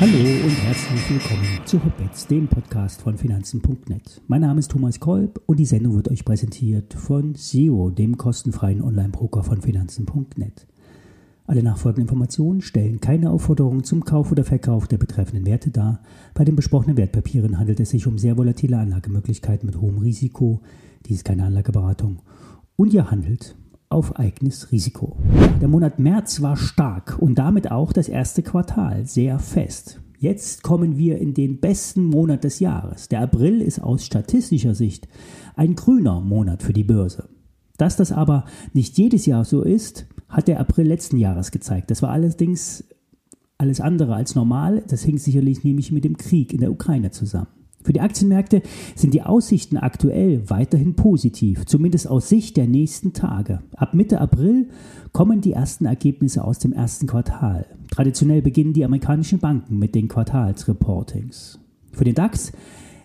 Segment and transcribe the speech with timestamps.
[0.00, 4.20] Hallo und herzlich willkommen zu Hotbets, dem Podcast von Finanzen.net.
[4.26, 8.82] Mein Name ist Thomas Kolb und die Sendung wird euch präsentiert von Zero, dem kostenfreien
[8.82, 10.66] Online-Broker von Finanzen.net.
[11.46, 16.00] Alle nachfolgenden Informationen stellen keine Aufforderung zum Kauf oder Verkauf der betreffenden Werte dar.
[16.34, 20.60] Bei den besprochenen Wertpapieren handelt es sich um sehr volatile Anlagemöglichkeiten mit hohem Risiko.
[21.06, 22.20] Dies ist keine Anlageberatung.
[22.76, 23.56] Und ihr handelt
[23.88, 25.16] auf eigenes Risiko.
[25.64, 29.98] Der Monat März war stark und damit auch das erste Quartal sehr fest.
[30.18, 33.08] Jetzt kommen wir in den besten Monat des Jahres.
[33.08, 35.08] Der April ist aus statistischer Sicht
[35.56, 37.30] ein grüner Monat für die Börse.
[37.78, 38.44] Dass das aber
[38.74, 41.90] nicht jedes Jahr so ist, hat der April letzten Jahres gezeigt.
[41.90, 42.84] Das war allerdings
[43.56, 44.84] alles andere als normal.
[44.88, 47.63] Das hing sicherlich nämlich mit dem Krieg in der Ukraine zusammen.
[47.84, 48.62] Für die Aktienmärkte
[48.96, 53.60] sind die Aussichten aktuell weiterhin positiv, zumindest aus Sicht der nächsten Tage.
[53.76, 54.70] Ab Mitte April
[55.12, 57.66] kommen die ersten Ergebnisse aus dem ersten Quartal.
[57.90, 61.58] Traditionell beginnen die amerikanischen Banken mit den Quartalsreportings.
[61.92, 62.52] Für den DAX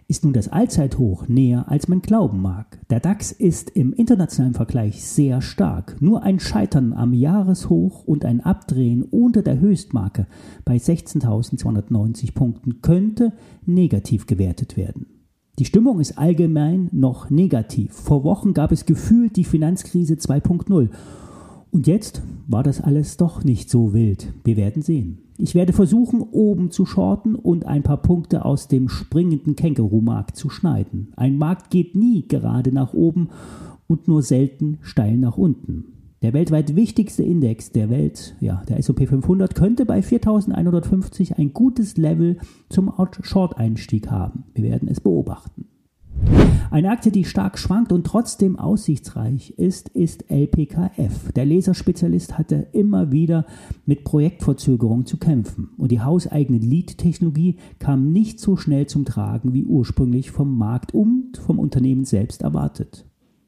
[0.10, 2.80] ist nun das Allzeithoch näher, als man glauben mag.
[2.90, 6.02] Der DAX ist im internationalen Vergleich sehr stark.
[6.02, 10.26] Nur ein Scheitern am Jahreshoch und ein Abdrehen unter der Höchstmarke
[10.66, 13.34] bei 16.290 Punkten könnte
[13.68, 15.06] negativ gewertet werden.
[15.60, 17.94] Die Stimmung ist allgemein noch negativ.
[17.94, 20.90] Vor Wochen gab es gefühlt die Finanzkrise 2.0
[21.72, 24.34] und jetzt war das alles doch nicht so wild.
[24.44, 25.20] Wir werden sehen.
[25.38, 30.50] Ich werde versuchen, oben zu shorten und ein paar Punkte aus dem springenden Känguru-Markt zu
[30.50, 31.14] schneiden.
[31.16, 33.30] Ein Markt geht nie gerade nach oben
[33.88, 35.86] und nur selten steil nach unten.
[36.22, 41.96] Der weltweit wichtigste Index der Welt, ja, der S&P 500, könnte bei 4150 ein gutes
[41.96, 44.44] Level zum Short-Einstieg haben.
[44.54, 45.69] Wir werden es beobachten.
[46.72, 51.32] Eine Aktie, die stark schwankt und trotzdem aussichtsreich ist, ist LPKF.
[51.36, 53.48] Der Laserspezialist hatte immer wieder
[53.88, 59.64] mit Projektverzögerungen zu kämpfen und die hauseigene Lead-Technologie kam nicht so schnell zum Tragen wie
[59.64, 63.06] ursprünglich vom Markt und vom Unternehmen selbst erwartet.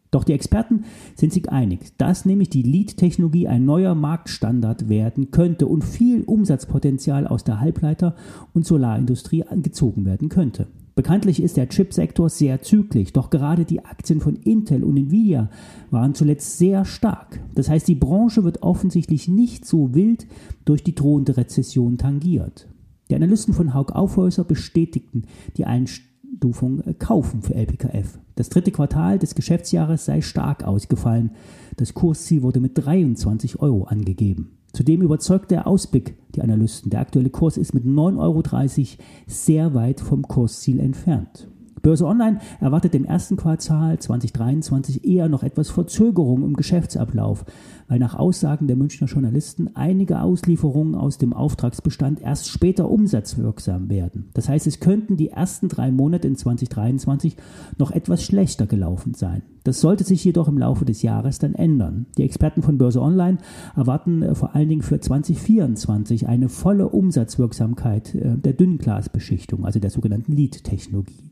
[0.09, 0.85] Doch die Experten
[1.15, 7.27] sind sich einig, dass nämlich die Lead-Technologie ein neuer Marktstandard werden könnte und viel Umsatzpotenzial
[7.27, 8.15] aus der Halbleiter-
[8.53, 10.67] und Solarindustrie angezogen werden könnte.
[10.93, 15.49] Bekanntlich ist der Chipsektor sehr zyklisch, doch gerade die Aktien von Intel und Nvidia
[15.89, 17.39] waren zuletzt sehr stark.
[17.55, 20.27] Das heißt, die Branche wird offensichtlich nicht so wild
[20.65, 22.67] durch die drohende Rezession tangiert.
[23.09, 25.23] Die Analysten von Haug Aufhäuser bestätigten
[25.55, 28.19] die Einstufung äh, Kaufen für LPKF.
[28.35, 31.31] Das dritte Quartal des Geschäftsjahres sei stark ausgefallen.
[31.77, 34.57] Das Kursziel wurde mit 23 Euro angegeben.
[34.73, 36.89] Zudem überzeugt der Ausblick die Analysten.
[36.89, 41.47] Der aktuelle Kurs ist mit 9,30 Euro sehr weit vom Kursziel entfernt.
[41.81, 47.45] Börse Online erwartet im ersten Quartal 2023 eher noch etwas Verzögerung im Geschäftsablauf,
[47.87, 54.29] weil nach Aussagen der Münchner Journalisten einige Auslieferungen aus dem Auftragsbestand erst später umsatzwirksam werden.
[54.33, 57.35] Das heißt, es könnten die ersten drei Monate in 2023
[57.77, 59.41] noch etwas schlechter gelaufen sein.
[59.63, 62.07] Das sollte sich jedoch im Laufe des Jahres dann ändern.
[62.17, 63.37] Die Experten von Börse Online
[63.75, 69.89] erwarten äh, vor allen Dingen für 2024 eine volle Umsatzwirksamkeit äh, der Dünnglasbeschichtung, also der
[69.89, 71.31] sogenannten Lead-Technologie.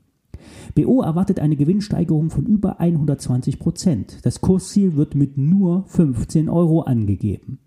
[0.76, 4.20] BO erwartet eine Gewinnsteigerung von über 120 Prozent.
[4.24, 7.60] Das Kursziel wird mit nur 15 Euro angegeben.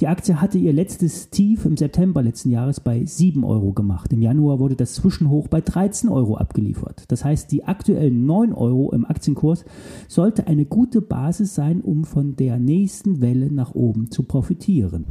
[0.00, 4.12] Die Aktie hatte ihr letztes Tief im September letzten Jahres bei 7 Euro gemacht.
[4.12, 7.04] Im Januar wurde das Zwischenhoch bei 13 Euro abgeliefert.
[7.08, 9.64] Das heißt, die aktuellen 9 Euro im Aktienkurs
[10.08, 15.06] sollte eine gute Basis sein, um von der nächsten Welle nach oben zu profitieren.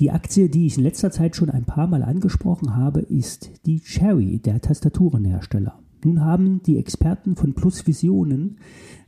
[0.00, 3.80] Die Aktie, die ich in letzter Zeit schon ein paar Mal angesprochen habe, ist die
[3.80, 5.78] Cherry, der Tastaturenhersteller.
[6.04, 8.58] Nun haben die Experten von Plus Visionen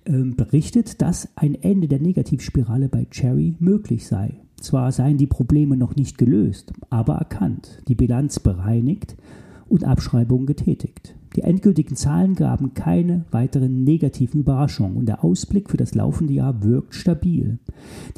[0.04, 4.40] äh, berichtet, dass ein Ende der Negativspirale bei Cherry möglich sei.
[4.60, 9.16] Zwar seien die Probleme noch nicht gelöst, aber erkannt, die Bilanz bereinigt
[9.68, 11.16] und Abschreibungen getätigt.
[11.34, 16.62] Die endgültigen Zahlen gaben keine weiteren negativen Überraschungen und der Ausblick für das laufende Jahr
[16.62, 17.58] wirkt stabil.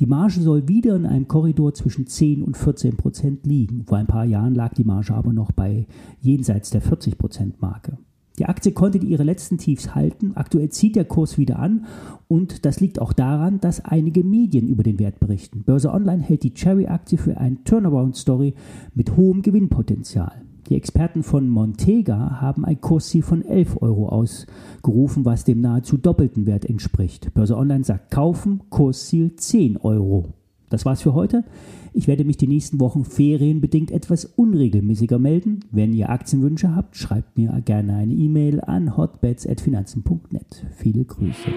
[0.00, 3.84] Die Marge soll wieder in einem Korridor zwischen 10 und 14 Prozent liegen.
[3.84, 5.86] Vor ein paar Jahren lag die Marge aber noch bei
[6.20, 7.98] jenseits der 40 Prozent Marke.
[8.38, 10.32] Die Aktie konnte ihre letzten Tiefs halten.
[10.34, 11.86] Aktuell zieht der Kurs wieder an
[12.26, 15.62] und das liegt auch daran, dass einige Medien über den Wert berichten.
[15.62, 18.54] Börse Online hält die Cherry-Aktie für eine Turnaround-Story
[18.94, 20.42] mit hohem Gewinnpotenzial.
[20.68, 26.46] Die Experten von Montega haben ein Kursziel von 11 Euro ausgerufen, was dem nahezu doppelten
[26.46, 27.34] Wert entspricht.
[27.34, 30.32] Börse Online sagt kaufen, Kursziel 10 Euro.
[30.74, 31.44] Das war's für heute.
[31.92, 35.60] Ich werde mich die nächsten Wochen ferienbedingt etwas unregelmäßiger melden.
[35.70, 40.66] Wenn ihr Aktienwünsche habt, schreibt mir gerne eine E-Mail an hotbets.finanzen.net.
[40.74, 41.50] Viele Grüße.